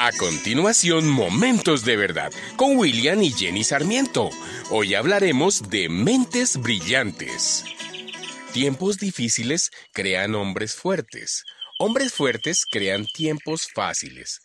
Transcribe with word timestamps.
A 0.00 0.12
continuación, 0.12 1.08
Momentos 1.08 1.84
de 1.84 1.96
Verdad 1.96 2.32
con 2.54 2.76
William 2.76 3.20
y 3.20 3.32
Jenny 3.32 3.64
Sarmiento. 3.64 4.30
Hoy 4.70 4.94
hablaremos 4.94 5.70
de 5.70 5.88
mentes 5.88 6.56
brillantes. 6.56 7.64
Tiempos 8.52 8.98
difíciles 8.98 9.72
crean 9.92 10.36
hombres 10.36 10.76
fuertes. 10.76 11.42
Hombres 11.80 12.12
fuertes 12.12 12.64
crean 12.64 13.06
tiempos 13.06 13.66
fáciles. 13.74 14.38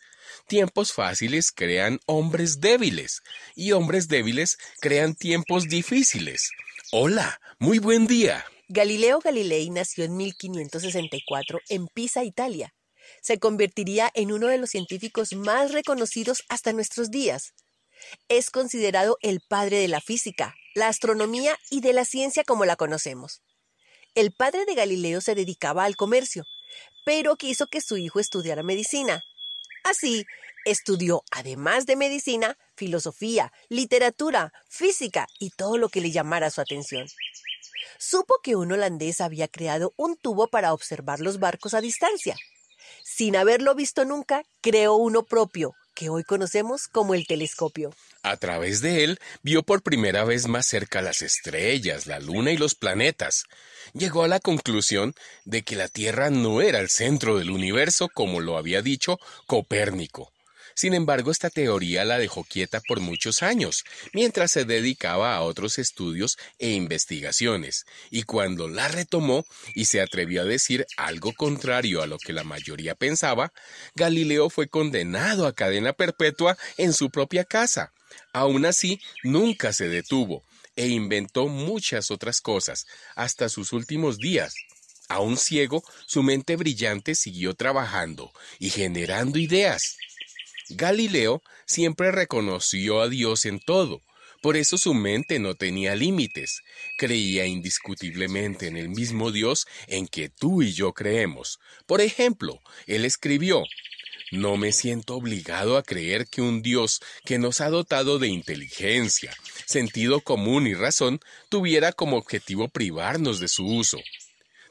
Tiempos 0.48 0.92
fáciles 0.92 1.52
crean 1.52 2.00
hombres 2.06 2.60
débiles. 2.60 3.22
Y 3.54 3.70
hombres 3.70 4.08
débiles 4.08 4.58
crean 4.80 5.14
tiempos 5.14 5.68
difíciles. 5.68 6.50
Hola, 6.90 7.40
muy 7.60 7.78
buen 7.78 8.08
día. 8.08 8.44
Galileo 8.66 9.20
Galilei 9.20 9.70
nació 9.70 10.02
en 10.02 10.16
1564 10.16 11.60
en 11.68 11.86
Pisa, 11.86 12.24
Italia 12.24 12.73
se 13.20 13.38
convertiría 13.38 14.10
en 14.14 14.32
uno 14.32 14.48
de 14.48 14.58
los 14.58 14.70
científicos 14.70 15.32
más 15.34 15.72
reconocidos 15.72 16.44
hasta 16.48 16.72
nuestros 16.72 17.10
días. 17.10 17.54
Es 18.28 18.50
considerado 18.50 19.16
el 19.22 19.40
padre 19.40 19.78
de 19.78 19.88
la 19.88 20.00
física, 20.00 20.54
la 20.74 20.88
astronomía 20.88 21.56
y 21.70 21.80
de 21.80 21.92
la 21.92 22.04
ciencia 22.04 22.44
como 22.44 22.64
la 22.64 22.76
conocemos. 22.76 23.42
El 24.14 24.32
padre 24.32 24.64
de 24.64 24.74
Galileo 24.74 25.20
se 25.20 25.34
dedicaba 25.34 25.84
al 25.84 25.96
comercio, 25.96 26.44
pero 27.04 27.36
quiso 27.36 27.66
que 27.66 27.80
su 27.80 27.96
hijo 27.96 28.20
estudiara 28.20 28.62
medicina. 28.62 29.22
Así, 29.82 30.24
estudió, 30.64 31.22
además 31.30 31.86
de 31.86 31.96
medicina, 31.96 32.56
filosofía, 32.76 33.52
literatura, 33.68 34.52
física 34.68 35.26
y 35.38 35.50
todo 35.50 35.78
lo 35.78 35.88
que 35.88 36.00
le 36.00 36.10
llamara 36.10 36.50
su 36.50 36.60
atención. 36.60 37.06
Supo 37.98 38.34
que 38.42 38.56
un 38.56 38.72
holandés 38.72 39.20
había 39.20 39.48
creado 39.48 39.94
un 39.96 40.16
tubo 40.16 40.48
para 40.48 40.72
observar 40.72 41.20
los 41.20 41.38
barcos 41.38 41.74
a 41.74 41.80
distancia 41.80 42.36
sin 43.16 43.36
haberlo 43.36 43.76
visto 43.76 44.04
nunca, 44.04 44.42
creó 44.60 44.96
uno 44.96 45.22
propio, 45.22 45.74
que 45.94 46.08
hoy 46.08 46.24
conocemos 46.24 46.88
como 46.88 47.14
el 47.14 47.28
telescopio. 47.28 47.94
A 48.24 48.36
través 48.38 48.80
de 48.80 49.04
él 49.04 49.20
vio 49.42 49.62
por 49.62 49.82
primera 49.82 50.24
vez 50.24 50.48
más 50.48 50.66
cerca 50.66 51.00
las 51.00 51.22
estrellas, 51.22 52.08
la 52.08 52.18
luna 52.18 52.50
y 52.50 52.56
los 52.56 52.74
planetas. 52.74 53.44
Llegó 53.92 54.24
a 54.24 54.28
la 54.28 54.40
conclusión 54.40 55.14
de 55.44 55.62
que 55.62 55.76
la 55.76 55.86
Tierra 55.86 56.30
no 56.30 56.60
era 56.60 56.80
el 56.80 56.88
centro 56.88 57.38
del 57.38 57.50
universo 57.50 58.08
como 58.12 58.40
lo 58.40 58.56
había 58.56 58.82
dicho 58.82 59.18
Copérnico. 59.46 60.33
Sin 60.74 60.94
embargo, 60.94 61.30
esta 61.30 61.50
teoría 61.50 62.04
la 62.04 62.18
dejó 62.18 62.44
quieta 62.44 62.80
por 62.80 63.00
muchos 63.00 63.42
años, 63.42 63.84
mientras 64.12 64.50
se 64.50 64.64
dedicaba 64.64 65.36
a 65.36 65.42
otros 65.42 65.78
estudios 65.78 66.36
e 66.58 66.70
investigaciones, 66.70 67.84
y 68.10 68.24
cuando 68.24 68.68
la 68.68 68.88
retomó 68.88 69.46
y 69.74 69.84
se 69.84 70.00
atrevió 70.00 70.42
a 70.42 70.44
decir 70.44 70.86
algo 70.96 71.32
contrario 71.32 72.02
a 72.02 72.06
lo 72.06 72.18
que 72.18 72.32
la 72.32 72.44
mayoría 72.44 72.94
pensaba, 72.94 73.52
Galileo 73.94 74.50
fue 74.50 74.68
condenado 74.68 75.46
a 75.46 75.54
cadena 75.54 75.92
perpetua 75.92 76.56
en 76.76 76.92
su 76.92 77.10
propia 77.10 77.44
casa. 77.44 77.92
Aún 78.32 78.66
así, 78.66 79.00
nunca 79.22 79.72
se 79.72 79.88
detuvo 79.88 80.42
e 80.76 80.88
inventó 80.88 81.46
muchas 81.46 82.10
otras 82.10 82.40
cosas, 82.40 82.86
hasta 83.14 83.48
sus 83.48 83.72
últimos 83.72 84.18
días. 84.18 84.54
Aún 85.08 85.36
ciego, 85.36 85.84
su 86.06 86.22
mente 86.22 86.56
brillante 86.56 87.14
siguió 87.14 87.54
trabajando 87.54 88.32
y 88.58 88.70
generando 88.70 89.38
ideas. 89.38 89.96
Galileo 90.70 91.42
siempre 91.66 92.10
reconoció 92.10 93.00
a 93.00 93.08
Dios 93.08 93.44
en 93.44 93.60
todo, 93.60 94.02
por 94.44 94.58
eso 94.58 94.76
su 94.76 94.92
mente 94.92 95.38
no 95.38 95.54
tenía 95.54 95.96
límites. 95.96 96.60
Creía 96.98 97.46
indiscutiblemente 97.46 98.66
en 98.66 98.76
el 98.76 98.90
mismo 98.90 99.32
Dios 99.32 99.66
en 99.86 100.06
que 100.06 100.28
tú 100.28 100.60
y 100.60 100.74
yo 100.74 100.92
creemos. 100.92 101.58
Por 101.86 102.02
ejemplo, 102.02 102.60
él 102.86 103.06
escribió, 103.06 103.62
no 104.32 104.58
me 104.58 104.72
siento 104.72 105.14
obligado 105.16 105.78
a 105.78 105.82
creer 105.82 106.26
que 106.26 106.42
un 106.42 106.60
Dios 106.60 107.00
que 107.24 107.38
nos 107.38 107.62
ha 107.62 107.70
dotado 107.70 108.18
de 108.18 108.28
inteligencia, 108.28 109.34
sentido 109.64 110.20
común 110.20 110.66
y 110.66 110.74
razón 110.74 111.20
tuviera 111.48 111.92
como 111.92 112.18
objetivo 112.18 112.68
privarnos 112.68 113.40
de 113.40 113.48
su 113.48 113.64
uso. 113.64 113.98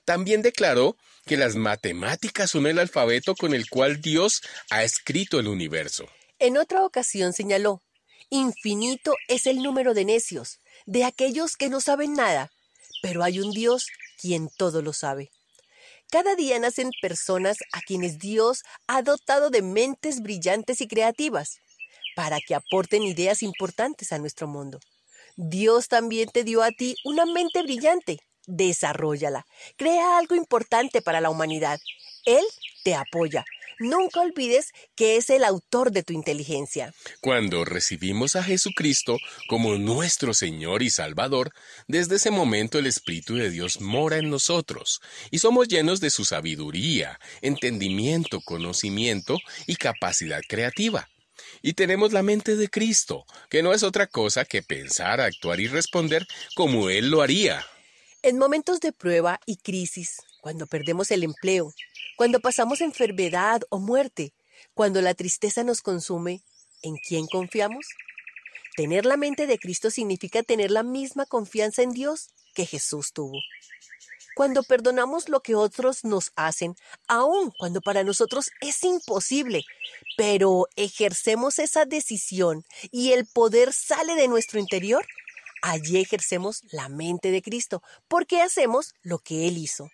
También 0.06 0.42
declaró 0.42 0.98
que 1.26 1.38
las 1.38 1.56
matemáticas 1.56 2.52
son 2.52 2.68
el 2.68 2.80
alfabeto 2.80 3.36
con 3.36 3.54
el 3.54 3.70
cual 3.70 4.02
Dios 4.02 4.42
ha 4.70 4.84
escrito 4.84 5.40
el 5.40 5.48
universo. 5.48 6.08
En 6.40 6.58
otra 6.58 6.84
ocasión 6.84 7.32
señaló, 7.32 7.82
infinito 8.30 9.14
es 9.30 9.46
el 9.46 9.58
número 9.58 9.94
de 9.94 10.04
necios, 10.04 10.60
de 10.86 11.06
aquellos 11.06 11.56
que 11.56 11.70
no 11.70 11.80
saben 11.80 12.14
nada, 12.14 12.52
pero 13.02 13.24
hay 13.24 13.40
un 13.40 13.52
Dios 13.52 13.88
quien 14.20 14.50
todo 14.58 14.82
lo 14.82 14.92
sabe. 14.92 15.32
Cada 16.12 16.36
día 16.36 16.60
nacen 16.60 16.92
personas 17.02 17.58
a 17.72 17.80
quienes 17.82 18.20
Dios 18.20 18.64
ha 18.88 19.02
dotado 19.02 19.50
de 19.50 19.62
mentes 19.62 20.22
brillantes 20.22 20.82
y 20.82 20.88
creativas, 20.88 21.60
para 22.16 22.40
que 22.46 22.56
aporten 22.56 23.04
ideas 23.04 23.42
importantes 23.42 24.12
a 24.12 24.20
nuestro 24.20 24.48
mundo. 24.48 24.80
Dios 25.36 25.88
también 25.88 26.30
te 26.30 26.44
dio 26.44 26.62
a 26.62 26.72
ti 26.72 26.96
una 27.06 27.26
mente 27.26 27.64
brillante 27.64 28.20
desarrollala. 28.48 29.46
Crea 29.78 30.18
algo 30.18 30.36
importante 30.36 31.02
para 31.02 31.22
la 31.22 31.30
humanidad. 31.30 31.80
Él 32.26 32.44
te 32.84 32.96
apoya. 32.96 33.46
Nunca 33.80 34.22
olvides 34.22 34.72
que 34.96 35.18
es 35.18 35.30
el 35.30 35.44
autor 35.44 35.92
de 35.92 36.04
tu 36.04 36.14
inteligencia. 36.14 36.94
Cuando 37.22 37.66
recibimos 37.66 38.36
a 38.36 38.44
Jesucristo 38.44 39.18
como 39.50 39.78
nuestro 39.78 40.34
Señor 40.34 40.84
y 40.84 40.90
Salvador, 40.90 41.52
desde 41.88 42.16
ese 42.16 42.32
momento 42.32 42.78
el 42.78 42.86
Espíritu 42.86 43.36
de 43.36 43.50
Dios 43.50 43.82
mora 43.82 44.18
en 44.18 44.30
nosotros 44.30 45.02
y 45.32 45.40
somos 45.40 45.68
llenos 45.68 46.00
de 46.00 46.12
su 46.12 46.24
sabiduría, 46.24 47.20
entendimiento, 47.42 48.42
conocimiento 48.42 49.38
y 49.66 49.76
capacidad 49.76 50.42
creativa. 50.48 51.10
Y 51.62 51.74
tenemos 51.74 52.14
la 52.14 52.24
mente 52.24 52.56
de 52.56 52.70
Cristo, 52.70 53.26
que 53.50 53.64
no 53.64 53.74
es 53.74 53.84
otra 53.84 54.08
cosa 54.08 54.46
que 54.46 54.62
pensar, 54.62 55.20
actuar 55.20 55.60
y 55.60 55.68
responder 55.68 56.28
como 56.56 56.90
Él 56.90 57.10
lo 57.10 57.22
haría. 57.22 57.66
En 58.26 58.38
momentos 58.38 58.80
de 58.80 58.94
prueba 58.94 59.42
y 59.46 59.58
crisis, 59.58 60.16
cuando 60.40 60.66
perdemos 60.66 61.12
el 61.12 61.24
empleo, 61.24 61.74
cuando 62.16 62.40
pasamos 62.40 62.80
enfermedad 62.80 63.64
o 63.68 63.80
muerte, 63.80 64.34
cuando 64.74 65.02
la 65.02 65.14
tristeza 65.14 65.66
nos 65.66 65.82
consume, 65.82 66.42
¿en 66.84 66.96
quién 66.96 67.28
confiamos? 67.28 67.86
Tener 68.78 69.06
la 69.06 69.18
mente 69.18 69.46
de 69.46 69.60
Cristo 69.60 69.92
significa 69.92 70.42
tener 70.42 70.72
la 70.72 70.84
misma 70.84 71.26
confianza 71.26 71.82
en 71.82 71.92
Dios 71.92 72.30
que 72.56 72.66
Jesús 72.66 73.12
tuvo. 73.12 73.38
Cuando 74.38 74.64
perdonamos 74.64 75.28
lo 75.28 75.42
que 75.42 75.56
otros 75.56 76.06
nos 76.06 76.32
hacen, 76.38 76.78
aun 77.10 77.52
cuando 77.60 77.82
para 77.82 78.06
nosotros 78.06 78.52
es 78.62 78.86
imposible, 78.86 79.66
pero 80.16 80.70
ejercemos 80.78 81.60
esa 81.60 81.84
decisión 81.84 82.64
y 82.90 83.12
el 83.12 83.26
poder 83.26 83.74
sale 83.74 84.16
de 84.16 84.30
nuestro 84.30 84.62
interior, 84.62 85.06
Allí 85.66 85.98
ejercemos 85.98 86.60
la 86.74 86.90
mente 86.90 87.32
de 87.32 87.42
Cristo, 87.42 87.82
porque 88.10 88.42
hacemos 88.42 88.96
lo 89.02 89.20
que 89.20 89.48
Él 89.48 89.58
hizo. 89.58 89.90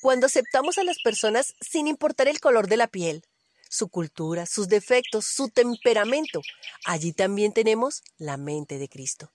Cuando 0.00 0.26
aceptamos 0.26 0.78
a 0.78 0.84
las 0.84 0.98
personas 1.02 1.54
sin 1.60 1.88
importar 1.88 2.28
el 2.28 2.38
color 2.38 2.68
de 2.68 2.76
la 2.76 2.86
piel, 2.86 3.24
su 3.68 3.88
cultura, 3.88 4.46
sus 4.46 4.68
defectos, 4.68 5.26
su 5.26 5.48
temperamento, 5.48 6.40
allí 6.84 7.12
también 7.12 7.52
tenemos 7.52 8.04
la 8.16 8.36
mente 8.36 8.78
de 8.78 8.88
Cristo. 8.88 9.32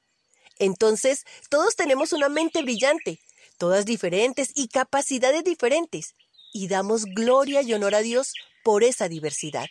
Entonces, 0.58 1.26
todos 1.50 1.76
tenemos 1.76 2.14
una 2.14 2.30
mente 2.30 2.62
brillante, 2.62 3.20
todas 3.58 3.86
diferentes 3.86 4.52
y 4.56 4.70
capacidades 4.70 5.44
diferentes, 5.44 6.16
y 6.54 6.70
damos 6.70 7.04
gloria 7.04 7.62
y 7.62 7.74
honor 7.74 7.96
a 7.96 8.02
Dios 8.02 8.32
por 8.64 8.86
esa 8.86 9.10
diversidad. 9.10 9.68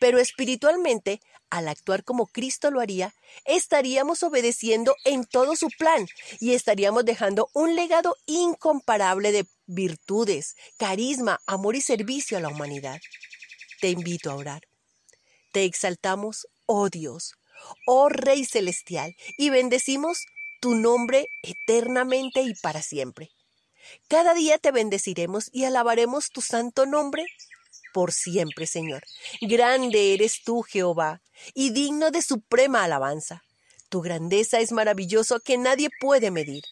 Pero 0.00 0.18
espiritualmente 0.18 1.20
al 1.54 1.68
actuar 1.68 2.02
como 2.02 2.26
Cristo 2.26 2.72
lo 2.72 2.80
haría, 2.80 3.14
estaríamos 3.44 4.24
obedeciendo 4.24 4.96
en 5.04 5.24
todo 5.24 5.54
su 5.54 5.68
plan 5.68 6.08
y 6.40 6.52
estaríamos 6.52 7.04
dejando 7.04 7.48
un 7.52 7.76
legado 7.76 8.16
incomparable 8.26 9.30
de 9.30 9.46
virtudes, 9.66 10.56
carisma, 10.78 11.40
amor 11.46 11.76
y 11.76 11.80
servicio 11.80 12.36
a 12.36 12.40
la 12.40 12.48
humanidad. 12.48 13.00
Te 13.80 13.90
invito 13.90 14.32
a 14.32 14.34
orar. 14.34 14.62
Te 15.52 15.64
exaltamos, 15.64 16.48
oh 16.66 16.88
Dios, 16.88 17.34
oh 17.86 18.08
Rey 18.08 18.44
Celestial, 18.44 19.14
y 19.38 19.50
bendecimos 19.50 20.26
tu 20.60 20.74
nombre 20.74 21.28
eternamente 21.44 22.42
y 22.42 22.54
para 22.54 22.82
siempre. 22.82 23.30
Cada 24.08 24.34
día 24.34 24.58
te 24.58 24.72
bendeciremos 24.72 25.50
y 25.52 25.66
alabaremos 25.66 26.30
tu 26.30 26.40
santo 26.40 26.84
nombre 26.84 27.24
por 27.92 28.12
siempre, 28.12 28.66
Señor. 28.66 29.04
Grande 29.40 30.14
eres 30.14 30.42
tú, 30.44 30.62
Jehová, 30.62 31.22
y 31.54 31.70
digno 31.70 32.10
de 32.10 32.22
suprema 32.22 32.84
alabanza. 32.84 33.42
Tu 33.88 34.00
grandeza 34.00 34.60
es 34.60 34.72
maravilloso 34.72 35.40
que 35.40 35.58
nadie 35.58 35.88
puede 36.00 36.30
medir. 36.30 36.62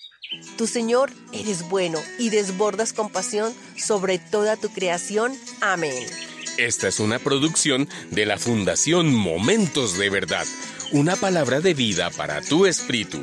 Tu 0.56 0.67
Señor 0.67 1.12
eres 1.32 1.69
bueno 1.69 1.99
y 2.19 2.31
desbordas 2.31 2.93
compasión 2.93 3.55
sobre 3.76 4.19
toda 4.19 4.56
tu 4.56 4.69
creación. 4.70 5.32
Amén. 5.61 6.06
Esta 6.59 6.88
es 6.88 7.00
una 7.00 7.19
producción 7.19 7.88
de 8.11 8.26
la 8.26 8.38
Fundación 8.38 9.14
Momentos 9.14 9.99
de 9.99 10.11
Verdad, 10.11 10.47
una 10.93 11.17
palabra 11.17 11.61
de 11.61 11.75
vida 11.75 12.11
para 12.11 12.41
tu 12.43 12.67
espíritu. 12.67 13.23